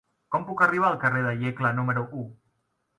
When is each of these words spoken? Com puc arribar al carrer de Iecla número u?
Com 0.35 0.47
puc 0.47 0.63
arribar 0.67 0.89
al 0.89 0.97
carrer 1.05 1.23
de 1.29 1.37
Iecla 1.45 1.77
número 1.83 2.09
u? 2.25 2.29